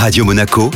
Radio 0.00 0.24
Monaco, 0.24 0.70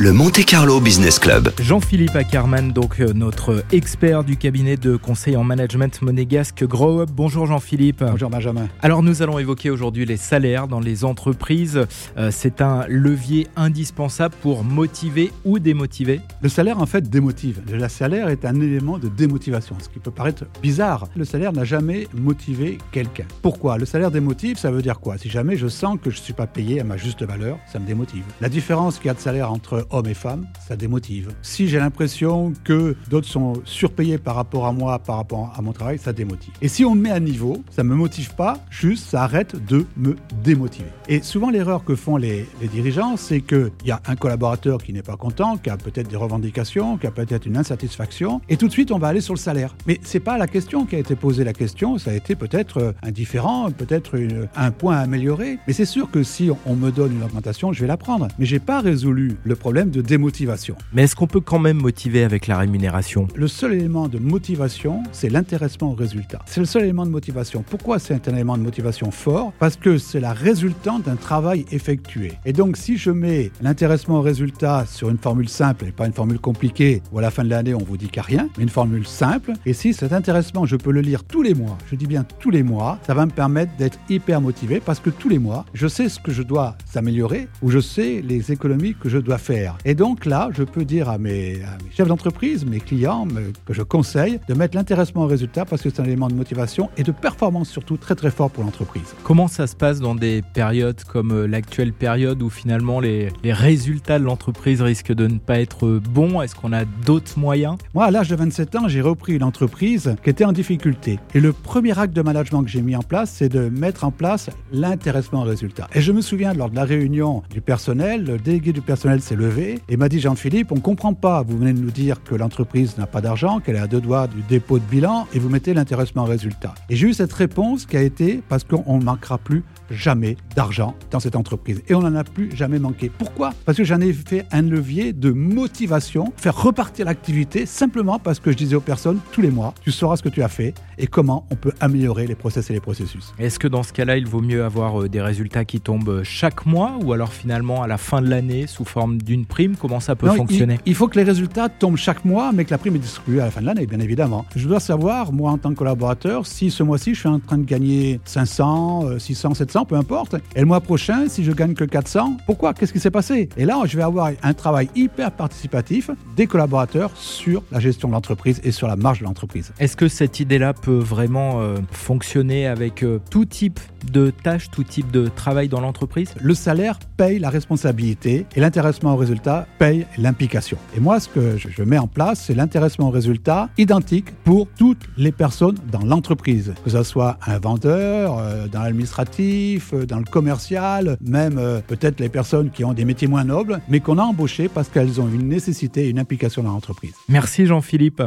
le 0.00 0.12
Monte 0.12 0.44
Carlo 0.44 0.80
Business 0.80 1.20
Club. 1.20 1.52
Jean-Philippe 1.60 2.16
Ackerman, 2.16 2.72
donc 2.72 2.98
euh, 2.98 3.12
notre 3.12 3.64
expert 3.70 4.24
du 4.24 4.36
cabinet 4.36 4.76
de 4.76 4.96
conseil 4.96 5.36
en 5.36 5.44
management 5.44 6.02
monégasque 6.02 6.64
Grow 6.64 7.02
Up. 7.02 7.10
Bonjour 7.12 7.46
Jean-Philippe. 7.46 8.02
Bonjour 8.02 8.28
Benjamin. 8.28 8.66
Alors 8.82 9.04
nous 9.04 9.22
allons 9.22 9.38
évoquer 9.38 9.70
aujourd'hui 9.70 10.04
les 10.04 10.16
salaires 10.16 10.66
dans 10.66 10.80
les 10.80 11.04
entreprises. 11.04 11.86
Euh, 12.16 12.30
c'est 12.32 12.60
un 12.60 12.84
levier 12.88 13.46
indispensable 13.54 14.34
pour 14.42 14.64
motiver 14.64 15.30
ou 15.44 15.60
démotiver. 15.60 16.20
Le 16.42 16.48
salaire 16.48 16.80
en 16.80 16.86
fait 16.86 17.08
démotive. 17.08 17.62
Le 17.70 17.88
salaire 17.88 18.30
est 18.30 18.44
un 18.44 18.60
élément 18.60 18.98
de 18.98 19.08
démotivation, 19.08 19.76
ce 19.80 19.88
qui 19.88 20.00
peut 20.00 20.10
paraître 20.10 20.44
bizarre. 20.60 21.06
Le 21.14 21.24
salaire 21.24 21.52
n'a 21.52 21.64
jamais 21.64 22.08
motivé 22.12 22.78
quelqu'un. 22.90 23.26
Pourquoi? 23.42 23.78
Le 23.78 23.86
salaire 23.86 24.10
démotive, 24.10 24.58
ça 24.58 24.72
veut 24.72 24.82
dire 24.82 24.98
quoi? 24.98 25.18
Si 25.18 25.30
jamais 25.30 25.56
je 25.56 25.68
sens 25.68 25.98
que 26.02 26.10
je 26.10 26.18
ne 26.18 26.22
suis 26.22 26.32
pas 26.32 26.48
payé 26.48 26.80
à 26.80 26.84
ma 26.84 26.96
juste 26.96 27.22
valeur, 27.22 27.58
ça 27.72 27.78
me 27.78 27.86
démotive. 27.86 28.24
La 28.40 28.48
différence 28.48 28.96
qu'il 28.96 29.06
y 29.06 29.10
a 29.10 29.14
de 29.14 29.20
salaire 29.20 29.52
entre 29.52 29.83
hommes 29.90 30.06
et 30.06 30.14
femmes, 30.14 30.46
ça 30.66 30.76
démotive. 30.76 31.32
Si 31.42 31.68
j'ai 31.68 31.78
l'impression 31.78 32.52
que 32.64 32.96
d'autres 33.10 33.28
sont 33.28 33.54
surpayés 33.64 34.18
par 34.18 34.36
rapport 34.36 34.66
à 34.66 34.72
moi, 34.72 34.98
par 34.98 35.16
rapport 35.16 35.52
à 35.56 35.62
mon 35.62 35.72
travail, 35.72 35.98
ça 35.98 36.12
démotive. 36.12 36.52
Et 36.62 36.68
si 36.68 36.84
on 36.84 36.94
me 36.94 37.02
met 37.02 37.10
à 37.10 37.20
niveau, 37.20 37.62
ça 37.70 37.84
me 37.84 37.94
motive 37.94 38.34
pas, 38.34 38.58
juste 38.70 39.08
ça 39.10 39.22
arrête 39.22 39.56
de 39.66 39.86
me 39.96 40.16
démotiver. 40.42 40.88
Et 41.08 41.22
souvent 41.22 41.50
l'erreur 41.50 41.84
que 41.84 41.94
font 41.94 42.16
les, 42.16 42.46
les 42.60 42.68
dirigeants, 42.68 43.16
c'est 43.16 43.40
qu'il 43.40 43.70
y 43.84 43.90
a 43.90 44.00
un 44.06 44.16
collaborateur 44.16 44.82
qui 44.82 44.92
n'est 44.92 45.02
pas 45.02 45.16
content, 45.16 45.56
qui 45.56 45.70
a 45.70 45.76
peut-être 45.76 46.08
des 46.08 46.16
revendications, 46.16 46.96
qui 46.98 47.06
a 47.06 47.10
peut-être 47.10 47.46
une 47.46 47.56
insatisfaction, 47.56 48.40
et 48.48 48.56
tout 48.56 48.68
de 48.68 48.72
suite 48.72 48.90
on 48.92 48.98
va 48.98 49.08
aller 49.08 49.20
sur 49.20 49.34
le 49.34 49.38
salaire. 49.38 49.74
Mais 49.86 50.00
c'est 50.02 50.20
pas 50.20 50.38
la 50.38 50.46
question 50.46 50.86
qui 50.86 50.96
a 50.96 50.98
été 50.98 51.16
posée. 51.16 51.44
La 51.44 51.52
question, 51.52 51.98
ça 51.98 52.10
a 52.10 52.14
été 52.14 52.34
peut-être 52.34 52.78
euh, 52.78 52.92
indifférent, 53.02 53.70
peut-être 53.70 54.18
un 54.56 54.70
point 54.70 54.96
à 54.96 55.00
améliorer. 55.00 55.58
Mais 55.66 55.72
c'est 55.72 55.84
sûr 55.84 56.10
que 56.10 56.22
si 56.22 56.50
on 56.66 56.74
me 56.74 56.90
donne 56.90 57.12
une 57.12 57.22
augmentation, 57.22 57.72
je 57.72 57.80
vais 57.80 57.86
la 57.86 57.96
prendre. 57.96 58.28
Mais 58.38 58.46
j'ai 58.46 58.58
pas 58.58 58.80
résolu 58.80 59.36
le 59.44 59.56
problème 59.56 59.73
de 59.82 60.00
démotivation. 60.00 60.76
Mais 60.92 61.02
est-ce 61.02 61.16
qu'on 61.16 61.26
peut 61.26 61.40
quand 61.40 61.58
même 61.58 61.78
motiver 61.78 62.22
avec 62.22 62.46
la 62.46 62.56
rémunération? 62.56 63.26
Le 63.34 63.48
seul 63.48 63.74
élément 63.74 64.06
de 64.06 64.18
motivation, 64.18 65.02
c'est 65.10 65.28
l'intéressement 65.28 65.90
au 65.90 65.94
résultat. 65.94 66.42
C'est 66.46 66.60
le 66.60 66.66
seul 66.66 66.84
élément 66.84 67.04
de 67.04 67.10
motivation. 67.10 67.64
Pourquoi 67.68 67.98
c'est 67.98 68.28
un 68.28 68.34
élément 68.34 68.56
de 68.56 68.62
motivation 68.62 69.10
fort? 69.10 69.52
Parce 69.58 69.76
que 69.76 69.98
c'est 69.98 70.20
la 70.20 70.32
résultante 70.32 71.02
d'un 71.06 71.16
travail 71.16 71.66
effectué. 71.72 72.34
Et 72.44 72.52
donc 72.52 72.76
si 72.76 72.96
je 72.96 73.10
mets 73.10 73.50
l'intéressement 73.60 74.18
au 74.18 74.22
résultat 74.22 74.86
sur 74.86 75.10
une 75.10 75.18
formule 75.18 75.48
simple 75.48 75.86
et 75.86 75.92
pas 75.92 76.06
une 76.06 76.12
formule 76.12 76.38
compliquée 76.38 77.02
où 77.10 77.18
à 77.18 77.22
la 77.22 77.32
fin 77.32 77.42
de 77.42 77.50
l'année 77.50 77.74
on 77.74 77.78
vous 77.78 77.96
dit 77.96 78.06
qu'il 78.06 78.22
n'y 78.22 78.38
a 78.38 78.42
rien, 78.42 78.48
mais 78.56 78.62
une 78.62 78.68
formule 78.68 79.06
simple, 79.06 79.54
et 79.66 79.72
si 79.72 79.92
cet 79.92 80.12
intéressement 80.12 80.66
je 80.66 80.76
peux 80.76 80.92
le 80.92 81.00
lire 81.00 81.24
tous 81.24 81.42
les 81.42 81.54
mois, 81.54 81.76
je 81.90 81.96
dis 81.96 82.06
bien 82.06 82.24
tous 82.38 82.50
les 82.50 82.62
mois, 82.62 83.00
ça 83.06 83.14
va 83.14 83.26
me 83.26 83.32
permettre 83.32 83.72
d'être 83.76 83.98
hyper 84.08 84.40
motivé 84.40 84.80
parce 84.84 85.00
que 85.00 85.10
tous 85.10 85.28
les 85.28 85.40
mois, 85.40 85.64
je 85.74 85.88
sais 85.88 86.08
ce 86.08 86.20
que 86.20 86.30
je 86.30 86.42
dois 86.42 86.76
s'améliorer 86.84 87.48
ou 87.62 87.70
je 87.70 87.80
sais 87.80 88.22
les 88.24 88.52
économies 88.52 88.94
que 88.94 89.08
je 89.08 89.18
dois 89.18 89.38
faire. 89.38 89.63
Et 89.84 89.94
donc 89.94 90.26
là, 90.26 90.48
je 90.52 90.62
peux 90.62 90.84
dire 90.84 91.08
à 91.08 91.18
mes, 91.18 91.60
chefs 91.94 92.08
d'entreprise, 92.08 92.64
mes 92.64 92.80
clients 92.80 93.26
que 93.66 93.72
je 93.72 93.82
conseille 93.82 94.40
de 94.48 94.54
mettre 94.54 94.76
l'intéressement 94.76 95.24
au 95.24 95.26
résultat 95.26 95.64
parce 95.64 95.82
que 95.82 95.90
c'est 95.90 96.00
un 96.00 96.04
élément 96.04 96.28
de 96.28 96.34
motivation 96.34 96.90
et 96.96 97.02
de 97.02 97.12
performance 97.12 97.68
surtout 97.68 97.96
très 97.96 98.14
très 98.14 98.30
fort 98.30 98.50
pour 98.50 98.64
l'entreprise. 98.64 99.14
Comment 99.22 99.48
ça 99.48 99.66
se 99.66 99.76
passe 99.76 100.00
dans 100.00 100.14
des 100.14 100.42
périodes 100.54 101.02
comme 101.04 101.32
euh, 101.32 101.46
l'actuelle 101.46 101.92
période 101.92 102.42
où 102.42 102.50
finalement 102.50 103.00
les, 103.00 103.28
les 103.42 103.52
résultats 103.52 104.18
de 104.18 104.24
l'entreprise 104.24 104.82
risquent 104.82 105.12
de 105.12 105.26
ne 105.26 105.38
pas 105.38 105.60
être 105.60 106.00
bons? 106.10 106.42
Est-ce 106.42 106.54
qu'on 106.54 106.72
a 106.72 106.84
d'autres 106.84 107.38
moyens? 107.38 107.76
Moi, 107.94 108.04
à 108.04 108.10
l'âge 108.10 108.28
de 108.28 108.36
27 108.36 108.76
ans, 108.76 108.88
j'ai 108.88 109.00
repris 109.00 109.34
une 109.34 109.42
entreprise 109.42 110.14
qui 110.22 110.30
était 110.30 110.44
en 110.44 110.52
difficulté. 110.52 111.18
Et 111.34 111.40
le 111.40 111.52
premier 111.52 111.98
acte 111.98 112.14
de 112.14 112.22
management 112.22 112.62
que 112.62 112.70
j'ai 112.70 112.82
mis 112.82 112.96
en 112.96 113.02
place, 113.02 113.30
c'est 113.30 113.48
de 113.48 113.68
mettre 113.68 114.04
en 114.04 114.10
place 114.10 114.50
l'intéressement 114.72 115.42
au 115.42 115.44
résultat. 115.44 115.88
Et 115.94 116.00
je 116.00 116.12
me 116.12 116.20
souviens, 116.20 116.54
lors 116.54 116.70
de 116.70 116.76
la 116.76 116.84
réunion 116.84 117.42
du 117.50 117.60
personnel, 117.60 118.24
le 118.24 118.38
délégué 118.38 118.72
du 118.72 118.80
personnel 118.80 119.20
s'est 119.20 119.36
levé 119.36 119.53
et 119.88 119.96
m'a 119.96 120.08
dit 120.08 120.20
Jean-Philippe, 120.20 120.72
on 120.72 120.76
ne 120.76 120.80
comprend 120.80 121.14
pas. 121.14 121.42
Vous 121.42 121.58
venez 121.58 121.72
de 121.72 121.80
nous 121.80 121.90
dire 121.90 122.22
que 122.22 122.34
l'entreprise 122.34 122.98
n'a 122.98 123.06
pas 123.06 123.20
d'argent, 123.20 123.60
qu'elle 123.60 123.76
est 123.76 123.80
à 123.80 123.86
deux 123.86 124.00
doigts 124.00 124.26
du 124.26 124.42
dépôt 124.42 124.78
de 124.78 124.84
bilan 124.84 125.26
et 125.32 125.38
vous 125.38 125.48
mettez 125.48 125.74
l'intéressement 125.74 126.24
résultat. 126.24 126.74
Et 126.90 126.96
j'ai 126.96 127.08
eu 127.08 127.14
cette 127.14 127.32
réponse 127.32 127.86
qui 127.86 127.96
a 127.96 128.02
été 128.02 128.42
parce 128.48 128.64
qu'on 128.64 128.98
ne 128.98 129.04
manquera 129.04 129.38
plus 129.38 129.62
jamais 129.90 130.36
d'argent 130.56 130.94
dans 131.10 131.20
cette 131.20 131.36
entreprise. 131.36 131.82
Et 131.88 131.94
on 131.94 132.00
n'en 132.00 132.14
a 132.14 132.24
plus 132.24 132.54
jamais 132.54 132.78
manqué. 132.78 133.10
Pourquoi? 133.16 133.52
Parce 133.64 133.78
que 133.78 133.84
j'en 133.84 134.00
ai 134.00 134.12
fait 134.12 134.46
un 134.50 134.62
levier 134.62 135.12
de 135.12 135.30
motivation, 135.30 136.32
faire 136.36 136.60
repartir 136.60 137.06
l'activité 137.06 137.66
simplement 137.66 138.18
parce 138.18 138.40
que 138.40 138.50
je 138.50 138.56
disais 138.56 138.76
aux 138.76 138.80
personnes 138.80 139.18
tous 139.32 139.40
les 139.40 139.50
mois, 139.50 139.74
tu 139.82 139.92
sauras 139.92 140.16
ce 140.16 140.22
que 140.22 140.28
tu 140.28 140.42
as 140.42 140.48
fait 140.48 140.74
et 140.98 141.06
comment 141.06 141.46
on 141.50 141.56
peut 141.56 141.72
améliorer 141.80 142.26
les 142.26 142.34
process 142.34 142.70
et 142.70 142.72
les 142.72 142.80
processus. 142.80 143.34
Est-ce 143.38 143.58
que 143.58 143.68
dans 143.68 143.82
ce 143.82 143.92
cas-là, 143.92 144.16
il 144.16 144.26
vaut 144.26 144.40
mieux 144.40 144.64
avoir 144.64 145.02
euh, 145.02 145.08
des 145.08 145.20
résultats 145.20 145.64
qui 145.64 145.80
tombent 145.80 146.22
chaque 146.22 146.66
mois 146.66 146.98
ou 147.02 147.12
alors 147.12 147.32
finalement 147.32 147.82
à 147.82 147.86
la 147.86 147.98
fin 147.98 148.22
de 148.22 148.28
l'année 148.28 148.66
sous 148.66 148.84
forme 148.84 149.20
d'une 149.20 149.43
prime 149.44 149.76
Comment 149.76 150.00
ça 150.00 150.16
peut 150.16 150.28
fonctionner 150.28 150.78
il, 150.86 150.90
il, 150.90 150.94
faut 150.94 151.08
que 151.08 151.18
les 151.18 151.24
résultats 151.24 151.68
tombent 151.68 151.96
chaque 151.96 152.24
mois, 152.24 152.52
mais 152.52 152.64
que 152.64 152.70
la 152.70 152.78
prime 152.78 152.96
est 152.96 153.00
distribuée 153.00 153.40
à 153.40 153.46
la 153.46 153.50
fin 153.50 153.60
de 153.60 153.66
l'année, 153.66 153.86
bien 153.86 154.00
évidemment. 154.00 154.44
Je 154.56 154.66
dois 154.66 154.80
savoir, 154.80 155.32
moi 155.32 155.50
en 155.50 155.58
tant 155.58 155.70
que 155.70 155.76
collaborateur, 155.76 156.46
si 156.46 156.70
ce 156.70 156.82
mois-ci 156.82 157.14
je 157.14 157.20
suis 157.20 157.28
en 157.28 157.38
train 157.38 157.58
de 157.58 157.64
gagner 157.64 158.20
500, 158.24 159.18
600, 159.18 159.54
700, 159.54 159.84
peu 159.84 159.96
importe. 159.96 160.36
Et 160.56 160.60
le 160.60 160.66
mois 160.66 160.80
prochain, 160.80 161.28
si 161.28 161.44
je 161.44 161.52
gagne 161.52 161.74
que 161.74 161.84
400, 161.84 162.38
pourquoi? 162.46 162.74
Qu'est-ce 162.74 162.92
qui 162.92 163.00
s'est 163.00 163.10
passé? 163.10 163.48
Et 163.56 163.64
là, 163.64 163.80
je 163.86 163.96
vais 163.96 164.02
avoir 164.02 164.30
un 164.42 164.54
travail 164.54 164.88
hyper 164.94 165.30
participatif 165.32 166.10
des 166.36 166.46
collaborateurs 166.46 167.10
sur 167.16 167.62
la 167.72 167.80
gestion 167.80 168.08
de 168.08 168.14
l'entreprise 168.14 168.60
et 168.64 168.70
sur 168.70 168.88
la 168.88 168.96
marge 168.96 169.20
de 169.20 169.24
l'entreprise. 169.24 169.72
Est-ce 169.78 169.96
que 169.96 170.08
cette 170.08 170.40
idée-là 170.40 170.72
peut 170.72 170.98
vraiment 170.98 171.60
euh, 171.60 171.76
fonctionner 171.90 172.66
avec 172.66 173.02
euh, 173.02 173.20
tout 173.30 173.44
type 173.44 173.80
de 174.10 174.30
tâches, 174.30 174.70
tout 174.70 174.84
type 174.84 175.10
de 175.10 175.28
travail 175.28 175.68
dans 175.68 175.80
l'entreprise? 175.80 176.34
Le 176.40 176.54
salaire 176.54 176.98
paye 177.16 177.38
la 177.38 177.50
responsabilité 177.50 178.46
et 178.54 178.60
l'intéressement 178.60 179.14
au 179.14 179.16
résultat 179.16 179.33
paye 179.78 180.06
l'implication. 180.18 180.78
Et 180.96 181.00
moi, 181.00 181.20
ce 181.20 181.28
que 181.28 181.56
je 181.56 181.82
mets 181.82 181.98
en 181.98 182.06
place, 182.06 182.44
c'est 182.46 182.54
l'intéressement 182.54 183.08
au 183.08 183.10
résultat 183.10 183.68
identique 183.78 184.32
pour 184.44 184.68
toutes 184.78 185.02
les 185.16 185.32
personnes 185.32 185.76
dans 185.90 186.04
l'entreprise, 186.04 186.74
que 186.84 186.90
ce 186.90 187.02
soit 187.02 187.38
un 187.46 187.58
vendeur, 187.58 188.38
euh, 188.38 188.66
dans 188.68 188.82
l'administratif, 188.82 189.92
euh, 189.92 190.06
dans 190.06 190.18
le 190.18 190.24
commercial, 190.24 191.16
même 191.20 191.58
euh, 191.58 191.80
peut-être 191.86 192.20
les 192.20 192.28
personnes 192.28 192.70
qui 192.70 192.84
ont 192.84 192.92
des 192.92 193.04
métiers 193.04 193.28
moins 193.28 193.44
nobles, 193.44 193.80
mais 193.88 194.00
qu'on 194.00 194.18
a 194.18 194.22
embauchées 194.22 194.68
parce 194.68 194.88
qu'elles 194.88 195.20
ont 195.20 195.28
une 195.28 195.48
nécessité 195.48 196.06
et 196.06 196.08
une 196.08 196.18
implication 196.18 196.62
dans 196.62 196.72
l'entreprise. 196.72 197.14
Merci 197.28 197.66
Jean-Philippe. 197.66 198.22